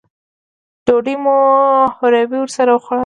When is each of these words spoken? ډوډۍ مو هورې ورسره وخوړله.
ډوډۍ 0.85 1.15
مو 1.23 1.35
هورې 1.95 2.21
ورسره 2.39 2.71
وخوړله. 2.73 2.99